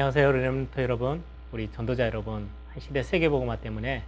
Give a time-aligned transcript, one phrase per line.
[0.00, 2.48] 안녕하세요, 렘터 여러분, 우리 전도자 여러분.
[2.70, 4.02] 한 시대 세계복음화 때문에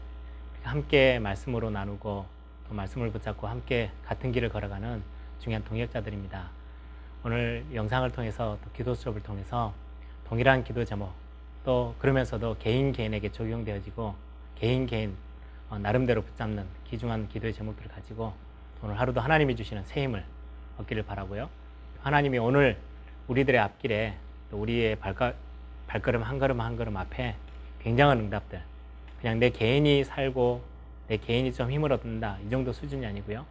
[0.62, 2.24] 함께 말씀으로 나누고
[2.66, 5.02] 또 말씀을 붙잡고 함께 같은 길을 걸어가는
[5.38, 6.48] 중요한 동역자들입니다.
[7.24, 9.74] 오늘 영상을 통해서 또 기도 수업을 통해서
[10.24, 11.12] 동일한 기도 제목
[11.62, 14.14] 또 그러면서도 개인 개인에게 적용되어지고
[14.54, 15.14] 개인 개인
[15.68, 18.32] 어, 나름대로 붙잡는 귀중한 기도의 제목들을 가지고
[18.82, 20.24] 오늘 하루도 하나님이 주시는 새 힘을
[20.78, 21.50] 얻기를 바라고요.
[22.00, 22.78] 하나님이 오늘
[23.28, 24.16] 우리들의 앞길에
[24.50, 25.34] 또 우리의 발가,
[25.86, 27.34] 발걸음 한 걸음 한 걸음 앞에
[27.82, 28.62] 굉장한 응답들
[29.20, 30.62] 그냥 내 개인이 살고
[31.08, 33.44] 내 개인이 좀 힘을 얻는다 이 정도 수준이 아니고요.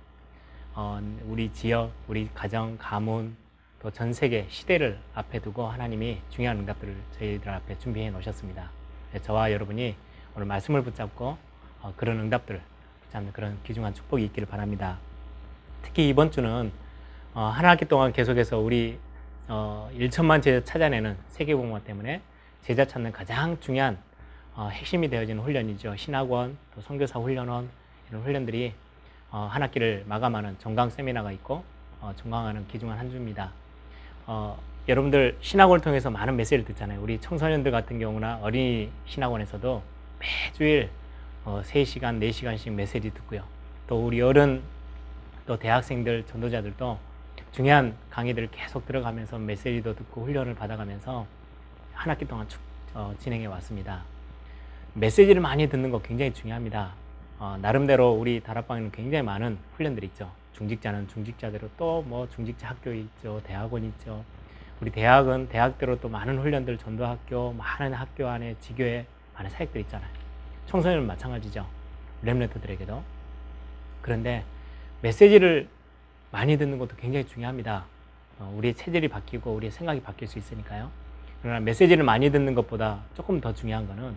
[0.73, 3.35] 어, 우리 지역, 우리 가정, 가문
[3.81, 8.69] 또 전 세계 시대를 앞에 두고 하나님이 중요한 응답들을 저희들 앞에 준비해 놓으셨습니다.
[9.11, 9.95] 네, 저와 여러분이
[10.35, 11.37] 오늘 말씀을 붙잡고
[11.81, 12.61] 어, 그런 응답들을
[13.03, 14.97] 붙잡는 그런 귀중한 축복이 있기를 바랍니다.
[15.81, 16.71] 특히 이번 주는
[17.33, 18.99] 어, 한 학기 동안 계속해서 우리
[19.53, 22.21] 어, 1천만 제자 찾아내는 세계공화 때문에
[22.61, 23.97] 제자 찾는 가장 중요한
[24.55, 25.97] 어, 핵심이 되어지는 훈련이죠.
[25.97, 27.69] 신학원, 또 선교사 훈련원
[28.09, 28.73] 이런 훈련들이
[29.29, 31.65] 어, 한 학기를 마감하는 종강 세미나가 있고
[31.99, 33.51] 어, 종강하는 귀중한 한 주입니다.
[34.25, 37.01] 어, 여러분들 신학원을 통해서 많은 메시지를 듣잖아요.
[37.01, 39.83] 우리 청소년들 같은 경우나 어린이 신학원에서도
[40.19, 40.89] 매주일
[41.43, 43.43] 어, 3시간, 4시간씩 메시지 듣고요.
[43.87, 44.61] 또 우리 어른,
[45.45, 47.10] 또 대학생들, 전도자들도
[47.51, 51.25] 중요한 강의들을 계속 들어가면서 메시지도 듣고 훈련을 받아가면서
[51.93, 52.59] 한 학기 동안 쭉
[52.93, 54.03] 어, 진행해 왔습니다.
[54.93, 56.93] 메시지를 많이 듣는 거 굉장히 중요합니다.
[57.39, 60.31] 어, 나름대로 우리 다락방에는 굉장히 많은 훈련들이 있죠.
[60.53, 63.41] 중직자는 중직자대로 또 뭐 중직자 학교 있죠.
[63.43, 64.23] 대학원 있죠.
[64.79, 69.05] 우리 대학은 대학대로 또 많은 훈련들 전도학교, 많은 학교 안에 지교에
[69.35, 70.09] 많은 사역들 있잖아요.
[70.67, 71.65] 청소년은 마찬가지죠.
[72.23, 73.03] 렘레트들에게도.
[74.01, 74.43] 그런데
[75.01, 75.67] 메시지를
[76.31, 77.85] 많이 듣는 것도 굉장히 중요합니다.
[78.39, 80.89] 어, 우리의 체질이 바뀌고 우리의 생각이 바뀔 수 있으니까요.
[81.41, 84.15] 그러나 메시지를 많이 듣는 것보다 조금 더 중요한 거는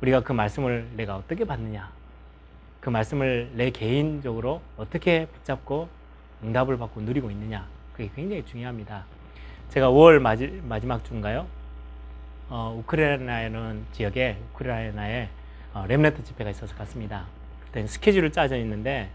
[0.00, 1.90] 우리가 그 말씀을 내가 어떻게 받느냐.
[2.80, 5.88] 그 말씀을 내 개인적으로 어떻게 붙잡고
[6.44, 7.66] 응답을 받고 누리고 있느냐.
[7.92, 9.04] 그게 굉장히 중요합니다.
[9.70, 11.46] 제가 5월 마지, 마지막 주인가요?
[12.48, 15.28] 어, 우크라이나는 지역에 우크라이나에
[15.74, 17.26] 어, 렘네트 집회가 있어서 갔습니다.
[17.64, 19.10] 그때 스케줄을 짜져 있는데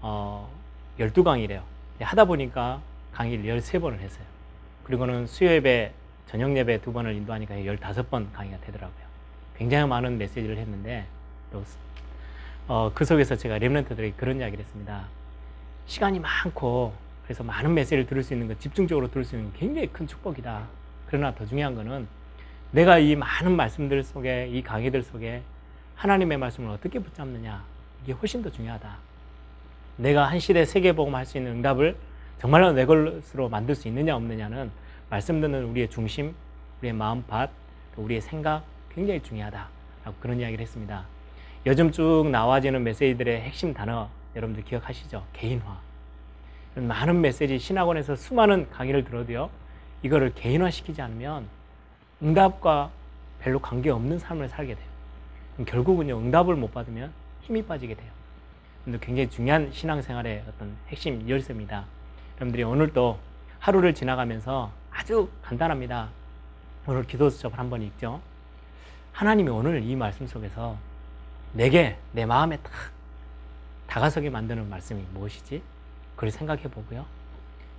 [0.00, 0.50] 어,
[0.98, 1.62] 12강이래요.
[2.00, 2.80] 하다 보니까
[3.12, 4.24] 강의를 13번을 했어요.
[4.84, 5.92] 그리고는 수요 예배,
[6.26, 9.02] 저녁 예배 두 번을 인도하니까 15번 강의가 되더라고요.
[9.56, 11.06] 굉장히 많은 메시지를 했는데
[11.52, 11.62] 또
[12.68, 15.06] 어, 그 속에서 제가 렘런트들에게 그런 이야기를 했습니다.
[15.86, 16.92] 시간이 많고
[17.24, 20.66] 그래서 많은 메시지를 들을 수 있는 것, 집중적으로 들을 수 있는 건 굉장히 큰 축복이다.
[21.06, 22.08] 그러나 더 중요한 거는
[22.72, 25.42] 내가 이 많은 말씀들 속에, 이 강의들 속에
[25.94, 27.62] 하나님의 말씀을 어떻게 붙잡느냐.
[28.02, 28.96] 이게 훨씬 더 중요하다.
[29.96, 31.96] 내가 한 시대 세계복음 할 수 있는 응답을
[32.40, 34.70] 정말로 내 것으로 만들 수 있느냐 없느냐는
[35.10, 36.34] 말씀 듣는 우리의 중심,
[36.80, 37.50] 우리의 마음밭,
[37.96, 41.04] 우리의 생각 굉장히 중요하다라고 그런 이야기를 했습니다.
[41.66, 45.22] 요즘 쭉 나와지는 메시지들의 핵심 단어 여러분들 기억하시죠?
[45.32, 45.78] 개인화.
[46.74, 49.50] 많은 메시지 신학원에서 수많은 강의를 들어도요.
[50.02, 51.46] 이거를 개인화시키지 않으면
[52.22, 52.90] 응답과
[53.40, 55.64] 별로 관계없는 삶을 살게 돼요.
[55.66, 56.16] 결국은요.
[56.18, 58.10] 응답을 못 받으면 힘이 빠지게 돼요.
[58.84, 61.84] 굉장히 중요한 신앙생활의 어떤 핵심 열쇠입니다.
[62.36, 63.18] 여러분들이 오늘도
[63.60, 66.08] 하루를 지나가면서 아주 간단합니다.
[66.86, 68.20] 오늘 기도 수첩을 한번 읽죠.
[69.12, 70.76] 하나님이 오늘 이 말씀 속에서
[71.52, 72.72] 내게 내 마음에 딱
[73.86, 75.62] 다가서게 만드는 말씀이 무엇이지?
[76.16, 77.04] 그걸 생각해 보고요.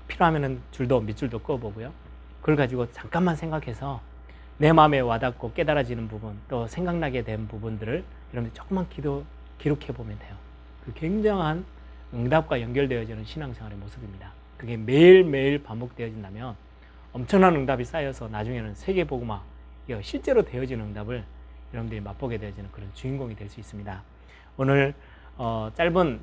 [0.08, 1.92] 필요하면 줄도 밑줄도 꺼 보고요.
[2.40, 4.00] 그걸 가지고 잠깐만 생각해서
[4.58, 9.25] 내 마음에 와닿고 깨달아지는 부분 또 생각나게 된 부분들을 여러분들 조금만 기도
[9.58, 10.36] 기록해 보면 돼요.
[10.86, 11.66] 그 굉장한
[12.14, 14.32] 응답과 연결되어지는 신앙생활의 모습입니다.
[14.58, 16.56] 그게 매일매일 반복되어진다면
[17.12, 19.42] 엄청난 응답이 쌓여서 나중에는 세계복음화,
[20.02, 21.24] 실제로 되어지는 응답을
[21.74, 24.04] 여러분들이 맛보게 되어지는 그런 주인공이 될 수 있습니다.
[24.57, 24.94] 오늘
[25.38, 26.19] 어, 짧은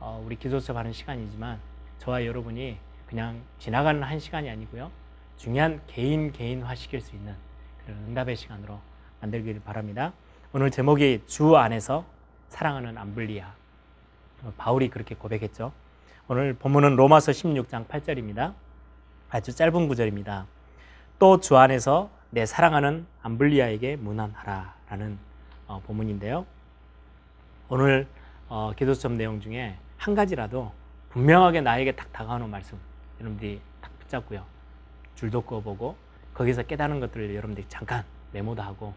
[0.00, 1.58] 어, 우리 기도 수업 하는 시간이지만
[1.98, 2.76] 저와 여러분이
[3.06, 4.90] 그냥 지나가는 한 시간이 아니고요.
[5.36, 7.34] 중요한 개인 개인화 시킬 수 있는
[7.84, 8.80] 그런 응답의 시간으로
[9.20, 10.12] 만들기를 바랍니다.
[10.52, 12.04] 오늘 제목이 주 안에서
[12.48, 13.61] 사랑하는 암블리아.
[14.56, 15.72] 바울이 그렇게 고백했죠.
[16.28, 18.54] 오늘 본문은 로마서 16장 8절입니다.
[19.30, 20.46] 아주 짧은 구절입니다.
[21.18, 25.18] 또 주 안에서 내 사랑하는 암블리아에게 문안하라 라는
[25.66, 26.46] 어, 본문인데요.
[27.68, 28.06] 오늘
[28.48, 30.72] 어, 기도점 내용 중에 한 가지라도
[31.10, 32.78] 분명하게 나에게 딱 다가오는 말씀
[33.20, 34.44] 여러분들이 딱 붙잡고요.
[35.14, 35.96] 줄도 꺼보고
[36.34, 38.94] 거기서 깨달은 것들을 여러분들이 잠깐 메모도 하고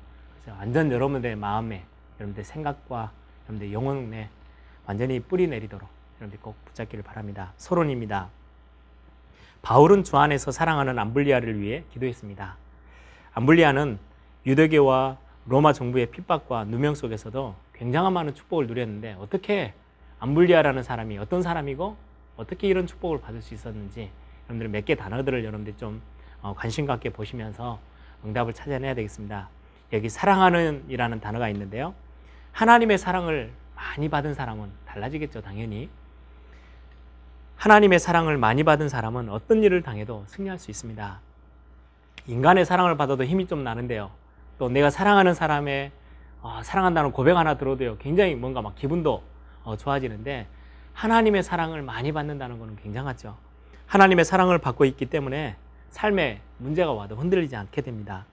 [0.47, 1.83] 완전 여러분들의 마음에
[2.19, 3.12] 여러분들의 생각과
[3.44, 4.30] 여러분들의 영혼에
[4.88, 5.88] 완전히 뿌리 내리도록
[6.18, 7.54] 여러분들 꼭 붙잡기를 바랍니다.
[7.58, 8.30] 서론입니다.
[9.62, 12.58] 바울은 주 안에서 사랑하는 암블리아를 위해 기도했습니다.
[13.34, 13.98] 암블리아는
[14.46, 15.18] 유대교와
[15.48, 19.74] 로마 정부의 핍박과 누명 속에서도 굉장한 많은 축복을 누렸는데 어떻게
[20.20, 21.98] 암블리아라는 사람이 어떤 사람이고
[22.38, 24.12] 어떻게 이런 축복을 받을 수 있었는지
[24.46, 26.02] 여러분들 몇 개 단어들을 여러분들 좀
[26.42, 27.80] 어, 관심 갖게 보시면서
[28.24, 29.50] 응답을 찾아내야 되겠습니다.
[29.94, 31.94] 여기 사랑하는 이라는 단어가 있는데요.
[32.52, 35.89] 하나님의 사랑을 많이 받은 사람은 달라지겠죠, 당연히.
[37.57, 41.19] 하나님의 사랑을 많이 받은 사람은 어떤 일을 당해도 승리할 수 있습니다.
[42.27, 44.12] 인간의 사랑을 받아도 힘이 좀 나는데요.
[44.57, 45.92] 또 내가 사랑하는 사람의
[46.42, 49.24] 어, 사랑한다는 고백 하나 들어도요, 굉장히 뭔가 막 기분도
[49.63, 50.48] 어, 좋아지는데
[50.94, 53.36] 하나님의 사랑을 많이 받는다는 것은 굉장하죠.
[53.88, 55.56] 하나님의 사랑을 받고 있기 때문에
[55.89, 58.25] 삶에 문제가 와도 흔들리지 않게 됩니다.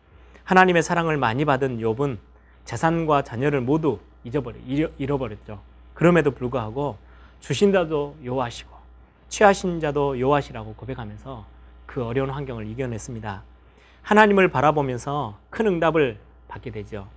[0.44, 2.18] 하나님의 사랑을 많이 받은 욥은
[2.64, 4.58] 재산과 자녀를 모두 잊어버려
[4.98, 5.60] 잃어버렸죠.
[5.94, 6.96] 그럼에도 불구하고
[7.40, 8.70] 주신 자도 여호와시고
[9.28, 11.44] 취하신 자도 여호와시라고 고백하면서
[11.86, 13.42] 그 어려운 환경을 이겨냈습니다.
[14.02, 17.08] 하나님을 바라보면서 큰 응답을 받게 되죠.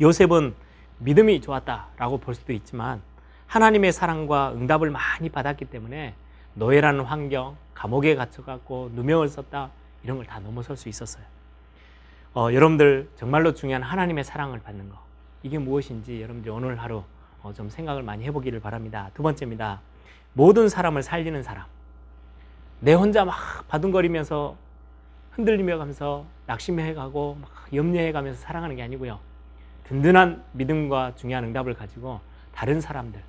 [0.00, 0.54] 요셉은
[0.98, 3.00] 믿음이 좋았다라고 볼 수도 있지만
[3.46, 6.14] 하나님의 사랑과 응답을 많이 받았기 때문에
[6.54, 9.70] 노예라는 환경, 감옥에 갇혀갖고 누명을 썼다
[10.02, 11.24] 이런 걸 다 넘어설 수 있었어요.
[12.34, 14.98] 어, 여러분들 정말로 중요한 하나님의 사랑을 받는 거
[15.44, 17.04] 이게 무엇인지 여러분들 오늘 하루
[17.42, 19.10] 어, 좀 생각을 많이 해보기를 바랍니다.
[19.12, 19.82] 두 번째입니다.
[20.32, 21.66] 모든 사람을 살리는 사람.
[22.80, 24.56] 내 혼자 막 바둥거리면서
[25.32, 29.20] 흔들리며 가면서 낙심해 가고 막 염려해 가면서 사랑하는 게 아니고요.
[29.84, 32.20] 든든한 믿음과 중요한 응답을 가지고
[32.54, 33.22] 다른 사람들,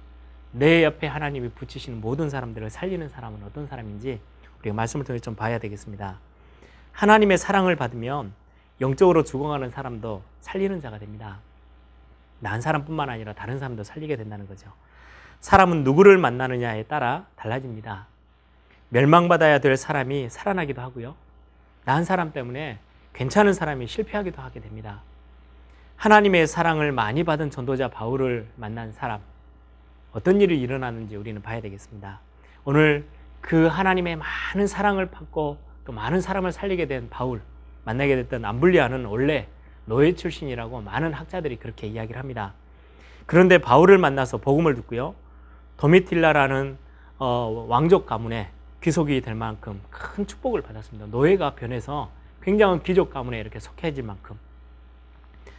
[0.54, 4.22] 내 옆에 하나님이 붙이시는 모든 사람들을 살리는 사람은 어떤 사람인지
[4.62, 6.18] 우리가 말씀을 통해 좀 봐야 되겠습니다.
[6.94, 8.32] 하나님의 사랑을 받으면
[8.80, 11.40] 영적으로 죽어가는 사람도 살리는 자가 됩니다.
[12.40, 14.72] 난 사람뿐만 아니라 다른 사람도 살리게 된다는 거죠.
[15.40, 18.08] 사람은 누구를 만나느냐에 따라 달라집니다.
[18.90, 21.16] 멸망받아야 될 사람이 살아나기도 하고요.
[21.86, 22.80] 난 사람 때문에
[23.14, 25.02] 괜찮은 사람이 실패하기도 하게 됩니다.
[25.98, 29.22] 하나님의 사랑을 많이 받은 전도자 바울을 만난 사람,
[30.12, 32.20] 어떤 일이 일어나는지 우리는 봐야 되겠습니다.
[32.64, 33.06] 오늘
[33.42, 37.42] 그 하나님의 많은 사랑을 받고 또 많은 사람을 살리게 된 바울,
[37.84, 39.48] 만나게 됐던 암블리아는 원래
[39.86, 42.54] 노예 출신이라고 많은 학자들이 그렇게 이야기를 합니다.
[43.26, 45.16] 그런데 바울을 만나서 복음을 듣고요.
[45.78, 46.78] 도미틸라라는
[47.18, 48.50] 어, 왕족 가문에
[48.82, 51.08] 귀속이 될 만큼 큰 축복을 받았습니다.
[51.08, 52.10] 노예가 변해서
[52.44, 54.38] 굉장한 귀족 가문에 이렇게 속해질 만큼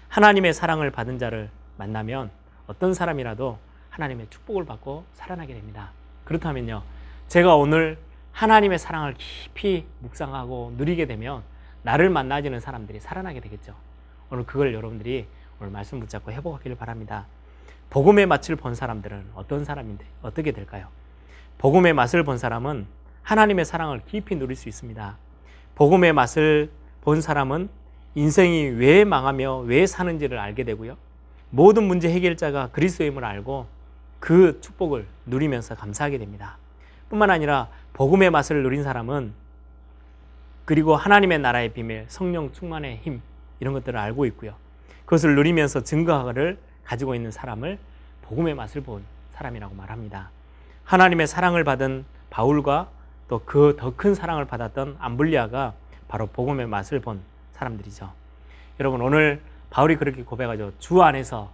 [0.08, 2.31] 하나님의 사랑을 받은 자를 만나면
[2.67, 3.58] 어떤 사람이라도
[3.90, 5.90] 하나님의 축복을 받고 살아나게 됩니다.
[6.25, 6.82] 그렇다면요.
[7.28, 7.99] 제가 오늘
[8.32, 11.43] 하나님의 사랑을 깊이 묵상하고 누리게 되면
[11.82, 13.75] 나를 만나지는 사람들이 살아나게 되겠죠.
[14.31, 15.26] 오늘 그걸 여러분들이
[15.61, 17.26] 오늘 말씀 붙잡고 해보기를 바랍니다.
[17.90, 20.88] 복음의 맛을 본 사람들은 어떤 사람인데 어떻게 될까요?
[21.58, 22.87] 복음의 맛을 본 사람은
[23.23, 25.17] 하나님의 사랑을 깊이 누릴 수 있습니다.
[25.76, 26.70] 복음의 맛을
[27.02, 27.69] 본 사람은
[28.14, 30.96] 인생이 왜 망하며 왜 사는지를 알게 되고요.
[31.50, 33.67] 모든 문제 해결자가 그리스도임을 알고
[34.19, 36.58] 그 축복을 누리면서 감사하게 됩니다.
[37.08, 39.32] 뿐만 아니라 복음의 맛을 누린 사람은
[40.64, 43.23] 그리고 하나님의 나라의 비밀, 성령 충만의 힘
[43.61, 44.55] 이런 것들을 알고 있고요.
[45.05, 47.79] 그것을 누리면서 증거를 가지고 있는 사람을
[48.23, 49.02] 복음의 맛을 본
[49.33, 50.30] 사람이라고 말합니다.
[50.85, 52.88] 하나님의 사랑을 받은 바울과
[53.28, 55.75] 또 그 더 큰 사랑을 받았던 암블리아가
[56.09, 57.21] 바로 복음의 맛을 본
[57.54, 58.12] 사람들이죠.
[58.78, 59.40] 여러분 오늘
[59.71, 60.73] 바울이 그렇게 고백하죠.
[60.78, 61.50] 주 안에서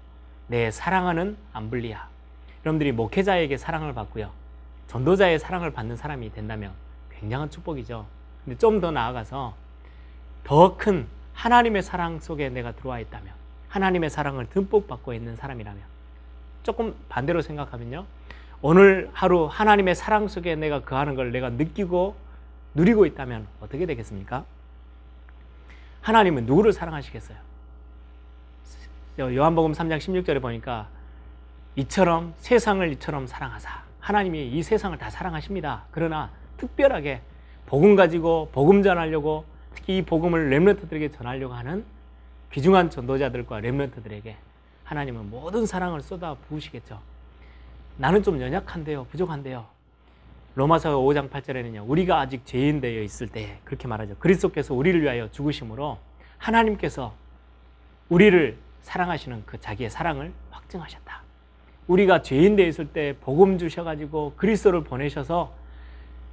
[0.49, 2.09] 내 사랑하는 암블리아.
[2.65, 4.31] 여러분들이 목회자에게 사랑을 받고요.
[4.89, 6.73] 전도자의 사랑을 받는 사람이 된다면
[7.19, 8.07] 굉장한 축복이죠.
[8.45, 9.55] 근데 좀 더 나아가서
[10.45, 13.33] 더 큰 하나님의 사랑 속에 내가 들어와 있다면
[13.69, 15.83] 하나님의 사랑을 듬뿍 받고 있는 사람이라면
[16.63, 18.05] 조금 반대로 생각하면요.
[18.61, 22.15] 오늘 하루 하나님의 사랑 속에 내가 거하는 걸 내가 느끼고
[22.75, 24.45] 누리고 있다면 어떻게 되겠습니까?
[26.01, 27.37] 하나님은 누구를 사랑하시겠어요?
[29.19, 30.89] 요한복음 3장 16절에 보니까
[31.77, 35.85] 이처럼 세상을 이처럼 사랑하사 하나님이 이 세상을 다 사랑하십니다.
[35.91, 37.21] 그러나 특별하게
[37.67, 41.85] 복음 가지고 복음 전하려고 특히 이 복음을 렘런트들에게 전하려고 하는
[42.53, 44.37] 귀중한 전도자들과 렘런트들에게
[44.85, 47.01] 하나님은 모든 사랑을 쏟아 부으시겠죠.
[47.97, 49.05] 나는 좀 연약한데요.
[49.05, 49.67] 부족한데요.
[50.55, 51.85] 로마서 5장 8절에는요.
[51.89, 54.17] 우리가 아직 죄인 되어 있을 때 그렇게 말하죠.
[54.19, 55.99] 그리스도께서 우리를 위하여 죽으심으로
[56.37, 57.15] 하나님께서
[58.11, 61.23] 우리를 사랑하시는 그 자기의 사랑을 확증하셨다.
[61.87, 65.55] 우리가 죄인 되어 있을 때 복음 주셔 가지고 그리스도를 보내셔서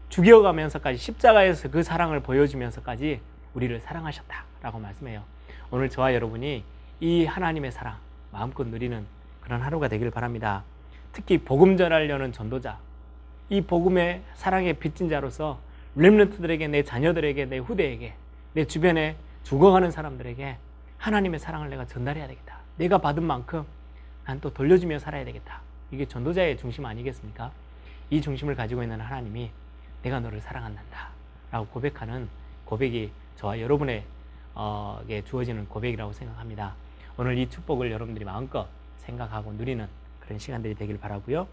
[0.10, 3.22] 죽여가면서까지 십자가에서 그 사랑을 보여주면서까지
[3.54, 5.24] 우리를 사랑하셨다라고 말씀해요.
[5.72, 6.64] 오늘 저와 여러분이
[7.00, 7.98] 이 하나님의 사랑
[8.32, 9.06] 마음껏 누리는
[9.42, 10.64] 그런 하루가 되길 바랍니다.
[11.14, 12.78] 특히 복음 전하려는 전도자,
[13.50, 15.60] 이 복음의 사랑의 빚진 자로서
[15.96, 18.14] 렘런트들에게 내 자녀들에게 내 후대에게
[18.54, 20.58] 내 주변에 죽어가는 사람들에게
[20.98, 22.60] 하나님의 사랑을 내가 전달해야 되겠다.
[22.78, 23.66] 내가 받은 만큼
[24.26, 25.62] 난 또 돌려주며 살아야 되겠다.
[25.92, 27.52] 이게 전도자의 중심 아니겠습니까?
[28.12, 29.50] 이 중심을 가지고 있는 하나님이
[30.02, 31.10] 내가 너를 사랑한다.
[31.52, 32.30] 라고 고백하는
[32.66, 34.06] 고백이 저와 여러분에게
[35.26, 36.76] 주어지는 고백이라고 생각합니다.
[37.18, 39.88] 오늘 이 축복을 여러분들이 마음껏 생각하고 누리는
[40.20, 41.48] 그런 시간들이 되길 바라고요.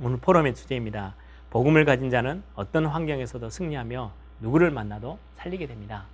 [0.00, 1.14] 오늘 포럼의 주제입니다.
[1.50, 6.04] 복음을 가진 자는 어떤 환경에서도 승리하며 누구를 만나도 살리게 됩니다.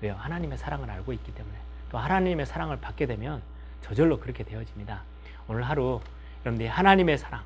[0.00, 0.14] 왜요?
[0.14, 1.56] 하나님의 사랑을 알고 있기 때문에
[1.90, 3.42] 또 하나님의 사랑을 받게 되면
[3.82, 5.02] 저절로 그렇게 되어집니다.
[5.48, 6.00] 오늘 하루
[6.44, 7.42] 여러분들이 하나님의 사랑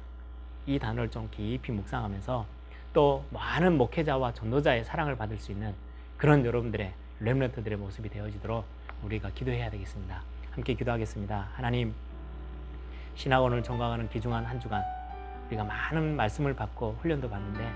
[0.66, 2.46] 이 단어를 좀 깊이 묵상하면서
[2.92, 5.74] 또 많은 목회자와 전도자의 사랑을 받을 수 있는
[6.16, 8.64] 그런 여러분들의 렘런트들의 모습이 되어지도록
[9.04, 10.22] 우리가 기도해야 되겠습니다.
[10.50, 11.48] 함께 기도하겠습니다.
[11.54, 11.94] 하나님
[13.14, 14.82] 신학원을 전강하는 귀중한 한 주간
[15.48, 17.70] 우리가 많은 말씀을 받고 훈련도 받는데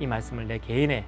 [0.00, 1.04] 이 말씀을 내 개인의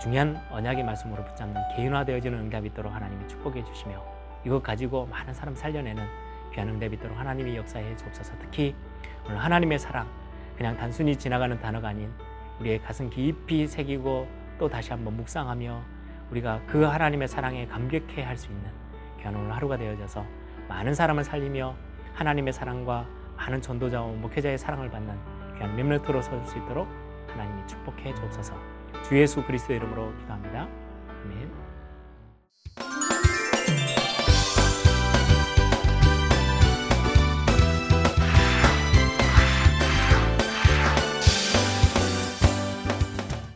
[0.00, 4.02] 중요한 언약의 말씀으로 붙잡는 개인화되어지는 응답이 있도록 하나님이 축복해 주시며
[4.44, 6.06] 이것 가지고 많은 사람 살려내는
[6.52, 8.74] 귀한 응답이 있도록 하나님이 역사해 주옵소서 특히
[9.24, 10.06] 오늘 하나님의 사랑
[10.56, 12.12] 그냥 단순히 지나가는 단어가 아닌
[12.60, 15.82] 우리의 가슴 깊이 새기고 또 다시 한번 묵상하며
[16.30, 18.70] 우리가 그 하나님의 사랑에 감격해 할 수 있는
[19.18, 20.24] 귀한 오늘 하루가 되어져서
[20.68, 21.74] 많은 사람을 살리며
[22.14, 25.14] 하나님의 사랑과 많은 전도자와 목회자의 사랑을 받는
[25.56, 26.88] 귀한 렘넌트로 설 수 있도록
[27.28, 28.54] 하나님이 축복해 주옵소서
[29.04, 30.66] 주 예수 그리스도 이름으로 기도합니다.
[31.24, 31.75] 아멘.